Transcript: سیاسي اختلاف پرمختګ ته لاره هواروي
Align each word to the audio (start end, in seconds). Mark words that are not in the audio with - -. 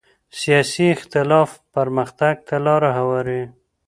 سیاسي 0.39 0.85
اختلاف 0.95 1.49
پرمختګ 1.73 2.35
ته 2.47 2.55
لاره 2.65 2.89
هواروي 2.97 3.43